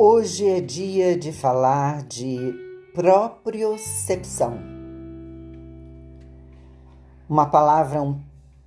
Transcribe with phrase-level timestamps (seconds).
[0.00, 2.54] Hoje é dia de falar de
[2.94, 4.56] propriocepção.
[7.28, 8.22] Uma palavra um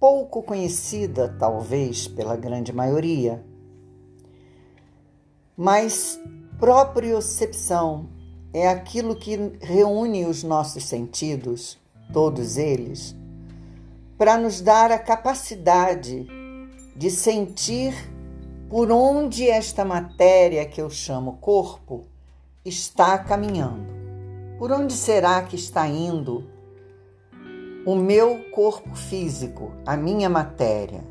[0.00, 3.40] pouco conhecida, talvez, pela grande maioria.
[5.56, 6.20] Mas
[6.58, 8.08] propriocepção
[8.52, 11.78] é aquilo que reúne os nossos sentidos,
[12.12, 13.14] todos eles,
[14.18, 16.26] para nos dar a capacidade
[16.96, 18.11] de sentir
[18.72, 22.06] por onde esta matéria que eu chamo corpo
[22.64, 23.92] está caminhando.
[24.58, 26.48] Por onde será que está indo
[27.84, 31.04] o meu corpo físico, a minha matéria?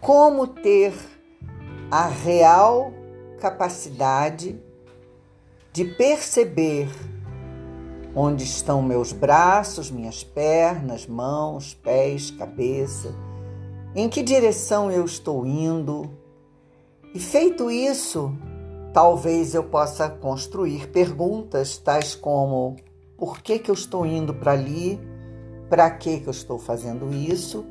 [0.00, 0.94] Como ter
[1.90, 2.92] a real
[3.40, 4.56] capacidade
[5.72, 6.88] de perceber
[8.14, 13.12] onde estão meus braços, minhas pernas, mãos, pés, cabeça
[13.94, 16.10] em que direção eu estou indo.
[17.14, 18.32] E feito isso,
[18.92, 22.76] talvez eu possa construir perguntas tais como:
[23.16, 25.00] por que, que eu estou indo para ali?
[25.68, 27.66] Para que, que eu estou fazendo isso?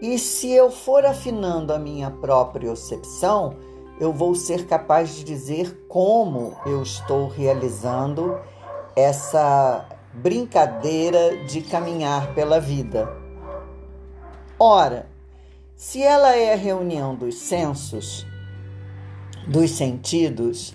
[0.00, 3.54] E se eu for afinando a minha própria percepção,
[3.98, 8.38] eu vou ser capaz de dizer como eu estou realizando
[8.94, 13.08] essa brincadeira de caminhar pela vida.
[14.58, 15.06] Ora,
[15.76, 18.26] se ela é a reunião dos sensos,
[19.46, 20.74] dos sentidos,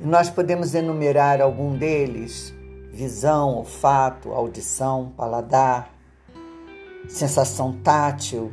[0.00, 2.52] nós podemos enumerar algum deles:
[2.92, 5.94] visão, olfato, audição, paladar,
[7.08, 8.52] sensação tátil,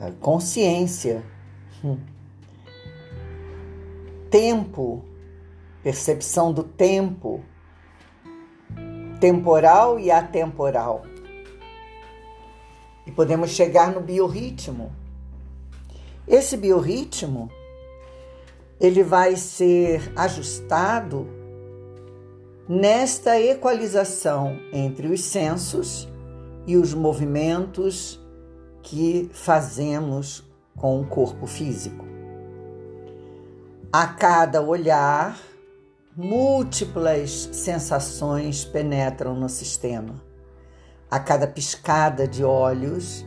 [0.00, 1.22] eh, consciência,
[1.84, 1.98] hum.
[4.30, 5.04] tempo,
[5.82, 7.44] percepção do tempo,
[9.20, 11.11] temporal e atemporal
[13.06, 14.92] e podemos chegar no biorritmo.
[16.26, 17.50] Esse biorritmo
[18.80, 21.26] ele vai ser ajustado
[22.68, 26.08] nesta equalização entre os sensos
[26.66, 28.20] e os movimentos
[28.82, 30.44] que fazemos
[30.76, 32.04] com o corpo físico.
[33.92, 35.38] A cada olhar,
[36.16, 40.31] múltiplas sensações penetram no sistema
[41.12, 43.22] a cada piscada de olhos,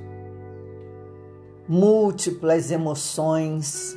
[1.70, 3.96] múltiplas emoções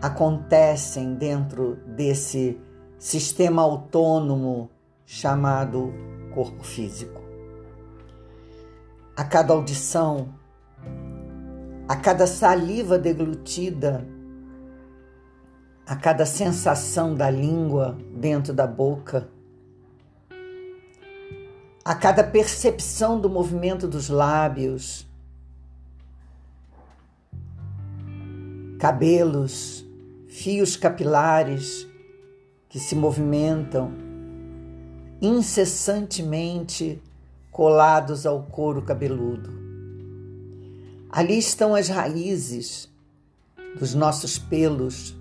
[0.00, 2.58] acontecem dentro desse
[2.98, 4.70] sistema autônomo
[5.04, 5.92] chamado
[6.34, 7.20] corpo físico.
[9.14, 10.34] A cada audição,
[11.86, 14.08] a cada saliva deglutida,
[15.86, 19.28] a cada sensação da língua dentro da boca,
[21.84, 25.06] a cada percepção do movimento dos lábios,
[28.78, 29.84] cabelos,
[30.26, 31.86] fios capilares
[32.70, 33.92] que se movimentam
[35.20, 37.02] incessantemente
[37.50, 39.52] colados ao couro cabeludo.
[41.10, 42.88] Ali estão as raízes
[43.78, 45.14] dos nossos pelos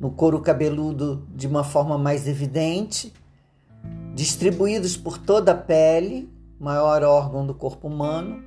[0.00, 3.12] no couro cabeludo de uma forma mais evidente
[4.16, 8.42] distribuídos por toda a pele, maior órgão do corpo humano,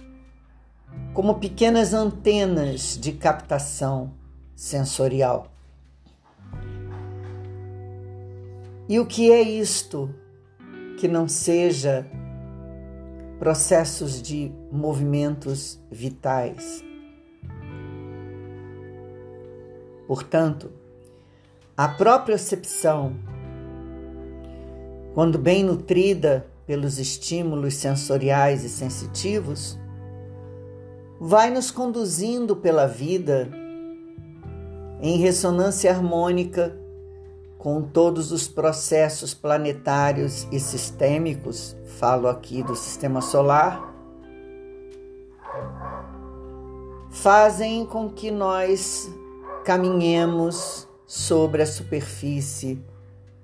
[1.13, 4.15] como pequenas antenas de captação
[4.55, 5.51] sensorial.
[8.89, 10.09] E o que é isto
[10.97, 12.03] que não seja
[13.37, 16.83] processos de movimentos vitais?
[20.07, 20.71] Portanto,
[21.77, 23.13] a própria percepção
[25.19, 29.77] quando bem nutrida pelos estímulos sensoriais e sensitivos,
[31.19, 33.49] vai nos conduzindo pela vida
[35.01, 36.73] em ressonância harmônica
[37.57, 43.93] com todos os processos planetários e sistêmicos, falo aqui do sistema solar,
[47.09, 49.13] fazem com que nós
[49.65, 52.81] caminhemos sobre a superfície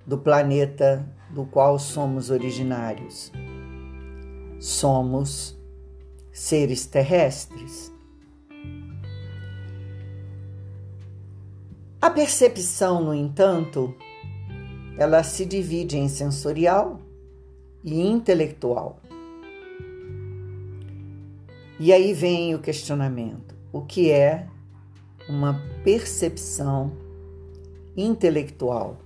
[0.07, 1.05] do planeta
[1.35, 3.29] do qual somos originários.
[4.57, 5.59] Somos
[6.31, 7.93] seres terrestres.
[12.01, 13.93] A percepção, no entanto,
[14.97, 17.01] ela se divide em sensorial
[17.83, 19.01] e intelectual.
[21.77, 24.47] E aí vem o questionamento: o que é
[25.27, 26.93] uma percepção
[27.97, 29.04] intelectual?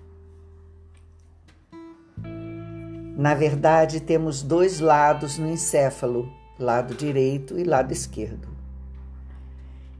[3.19, 8.47] Na verdade, temos dois lados no encéfalo, lado direito e lado esquerdo.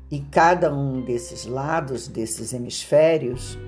[0.09, 3.59] E cada um desses lados, desses hemisférios,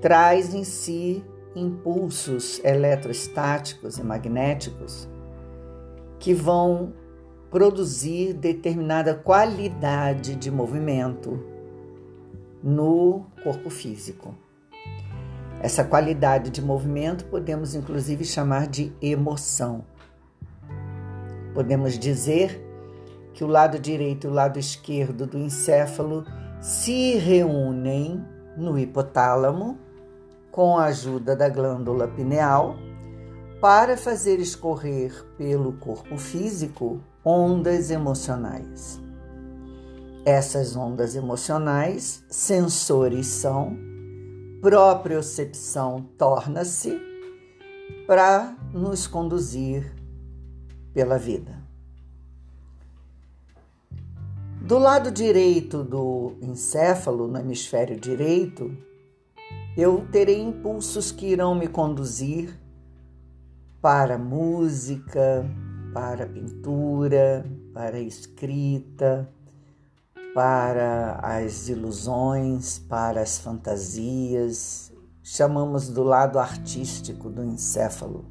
[0.00, 1.24] traz em si
[1.56, 5.08] impulsos eletrostáticos e magnéticos
[6.20, 6.92] que vão
[7.50, 11.44] produzir determinada qualidade de movimento
[12.62, 14.32] no corpo físico.
[15.62, 19.84] Essa qualidade de movimento podemos inclusive chamar de emoção.
[21.54, 22.60] Podemos dizer
[23.32, 26.24] que o lado direito e o lado esquerdo do encéfalo
[26.60, 28.24] se reúnem
[28.56, 29.78] no hipotálamo
[30.50, 32.76] com a ajuda da glândula pineal
[33.60, 39.00] para fazer escorrer pelo corpo físico ondas emocionais.
[40.26, 43.76] Essas ondas emocionais, sensores são,
[44.62, 46.96] propriocepção torna-se
[48.06, 49.92] para nos conduzir
[50.94, 51.60] pela vida.
[54.60, 58.70] Do lado direito do encéfalo, no hemisfério direito,
[59.76, 62.56] eu terei impulsos que irão me conduzir
[63.80, 65.44] para música,
[65.92, 67.44] para pintura,
[67.74, 69.28] para escrita,
[70.34, 74.92] para as ilusões, para as fantasias,
[75.22, 78.24] chamamos do lado artístico do encéfalo.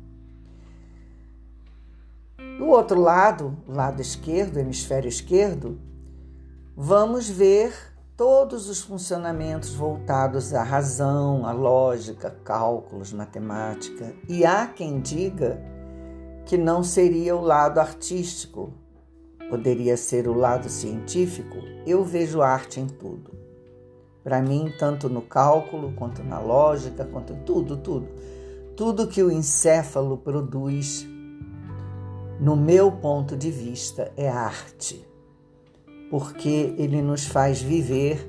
[2.57, 5.79] Do outro lado, lado esquerdo, hemisfério esquerdo,
[6.75, 7.73] vamos ver
[8.17, 14.13] todos os funcionamentos voltados à razão, à lógica, cálculos, matemática.
[14.27, 15.59] E há quem diga
[16.45, 18.73] que não seria o lado artístico,
[19.51, 23.31] poderia ser o lado científico, eu vejo arte em tudo.
[24.23, 28.07] Para mim, tanto no cálculo, quanto na lógica, quanto em tudo, tudo.
[28.77, 31.05] Tudo que o encéfalo produz,
[32.39, 35.05] no meu ponto de vista, é arte.
[36.09, 38.25] Porque ele nos faz viver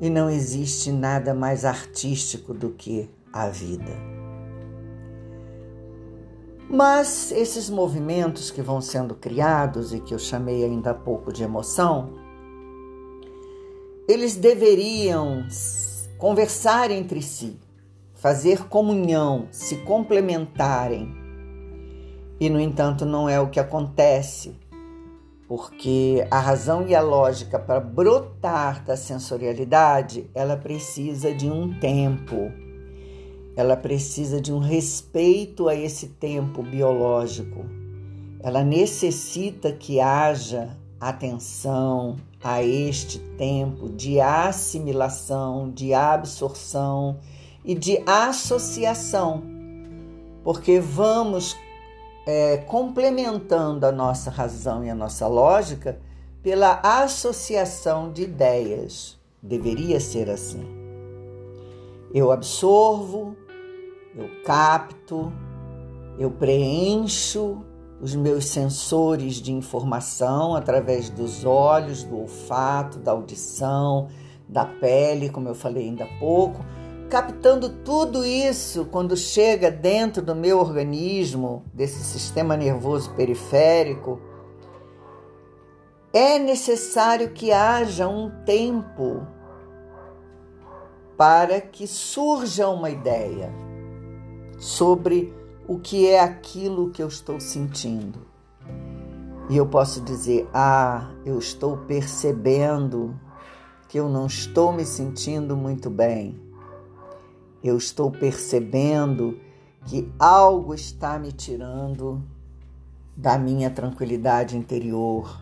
[0.00, 4.15] e não existe nada mais artístico do que a vida.
[6.68, 11.44] Mas esses movimentos que vão sendo criados e que eu chamei ainda há pouco de
[11.44, 12.14] emoção,
[14.08, 15.46] eles deveriam
[16.18, 17.56] conversar entre si,
[18.14, 21.14] fazer comunhão, se complementarem.
[22.40, 24.58] E, no entanto, não é o que acontece,
[25.46, 32.65] porque a razão e a lógica para brotar da sensorialidade, ela precisa de um tempo
[33.56, 37.64] ela precisa de um respeito a esse tempo biológico.
[38.40, 47.18] Ela necessita que haja atenção a este tempo de assimilação, de absorção
[47.64, 49.42] e de associação,
[50.44, 51.56] porque vamos
[52.26, 55.98] é, complementando a nossa razão e a nossa lógica
[56.42, 59.18] pela associação de ideias.
[59.42, 60.64] Deveria ser assim.
[62.12, 63.36] Eu absorvo,
[64.16, 65.30] eu capto,
[66.18, 67.62] eu preencho
[68.00, 74.08] os meus sensores de informação através dos olhos, do olfato, da audição,
[74.48, 76.64] da pele, como eu falei ainda há pouco,
[77.10, 84.20] captando tudo isso quando chega dentro do meu organismo, desse sistema nervoso periférico,
[86.12, 89.26] é necessário que haja um tempo
[91.18, 93.65] para que surja uma ideia
[94.58, 95.32] sobre
[95.66, 98.20] o que é aquilo que eu estou sentindo.
[99.48, 103.18] E eu posso dizer: ah, eu estou percebendo
[103.88, 106.40] que eu não estou me sentindo muito bem.
[107.62, 109.38] Eu estou percebendo
[109.84, 112.22] que algo está me tirando
[113.16, 115.40] da minha tranquilidade interior,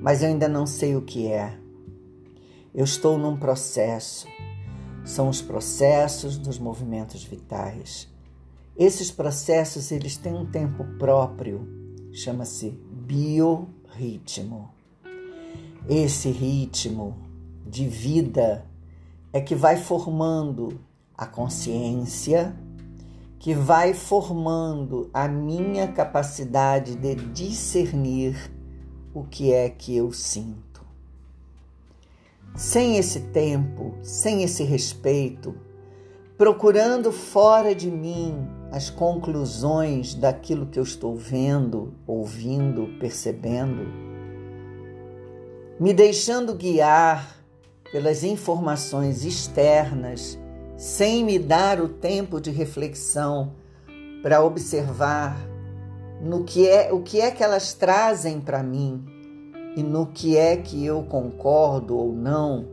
[0.00, 1.58] mas eu ainda não sei o que é.
[2.74, 4.26] Eu estou num processo.
[5.04, 8.09] São os processos dos movimentos vitais.
[8.80, 11.68] Esses processos eles têm um tempo próprio,
[12.14, 14.70] chama-se biorritmo.
[15.86, 17.14] Esse ritmo
[17.66, 18.64] de vida
[19.34, 20.80] é que vai formando
[21.14, 22.56] a consciência,
[23.38, 28.50] que vai formando a minha capacidade de discernir
[29.12, 30.80] o que é que eu sinto.
[32.56, 35.54] Sem esse tempo, sem esse respeito,
[36.38, 43.86] procurando fora de mim as conclusões daquilo que eu estou vendo, ouvindo, percebendo,
[45.78, 47.36] me deixando guiar
[47.90, 50.38] pelas informações externas,
[50.76, 53.54] sem me dar o tempo de reflexão
[54.22, 55.36] para observar
[56.20, 59.04] no que é o que é que elas trazem para mim
[59.76, 62.66] e no que é que eu concordo ou não.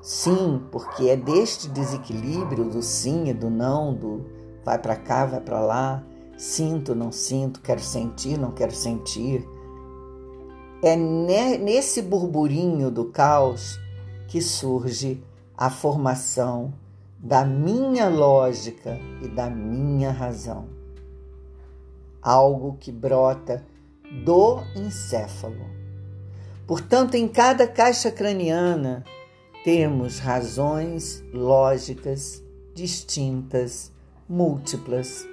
[0.00, 4.37] Sim, porque é deste desequilíbrio do sim e do não, do
[4.68, 6.04] vai para cá, vai para lá,
[6.36, 9.48] sinto, não sinto, quero sentir, não quero sentir.
[10.82, 13.80] É nesse burburinho do caos
[14.28, 15.24] que surge
[15.56, 16.74] a formação
[17.18, 20.68] da minha lógica e da minha razão.
[22.20, 23.64] Algo que brota
[24.22, 25.64] do encéfalo.
[26.66, 29.02] Portanto, em cada caixa craniana
[29.64, 32.44] temos razões lógicas
[32.74, 33.96] distintas,
[34.28, 35.26] múltiplas,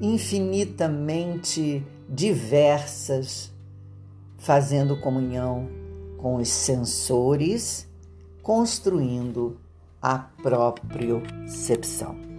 [0.00, 3.52] infinitamente diversas,
[4.38, 5.68] fazendo comunhão
[6.18, 7.86] com os sensores,
[8.42, 9.58] construindo
[10.02, 12.33] a propriocepção.